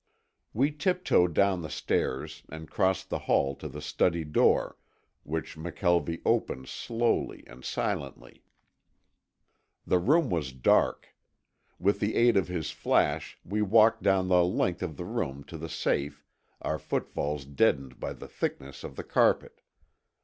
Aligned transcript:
We 0.51 0.71
tiptoed 0.71 1.35
down 1.35 1.61
the 1.61 1.69
stairs 1.69 2.41
and 2.49 2.71
crossed 2.71 3.11
the 3.11 3.19
hall 3.19 3.55
to 3.57 3.67
the 3.67 3.83
study 3.83 4.23
door, 4.25 4.75
which 5.21 5.55
McKelvie 5.55 6.23
opened 6.25 6.69
slowly 6.69 7.43
and 7.45 7.63
silently. 7.63 8.43
The 9.85 9.99
room 9.99 10.31
was 10.31 10.53
dark. 10.53 11.09
With 11.77 11.99
the 11.99 12.15
aid 12.15 12.35
of 12.35 12.47
his 12.47 12.71
flash 12.71 13.37
we 13.45 13.61
walked 13.61 14.01
down 14.01 14.27
the 14.27 14.43
length 14.43 14.81
of 14.81 14.97
the 14.97 15.05
room 15.05 15.43
to 15.43 15.57
the 15.59 15.69
safe, 15.69 16.25
our 16.63 16.79
footfalls 16.79 17.45
deadened 17.45 17.99
by 17.99 18.13
the 18.13 18.27
thickness 18.27 18.83
of 18.83 18.95
the 18.95 19.03
carpet. 19.03 19.61